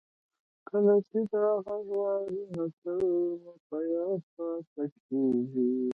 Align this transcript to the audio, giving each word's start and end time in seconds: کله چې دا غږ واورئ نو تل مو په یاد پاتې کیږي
کله 0.67 0.95
چې 1.07 1.19
دا 1.31 1.45
غږ 1.65 1.85
واورئ 1.99 2.41
نو 2.53 2.65
تل 2.81 2.99
مو 3.41 3.53
په 3.67 3.77
یاد 3.93 4.21
پاتې 4.35 4.83
کیږي 5.05 5.69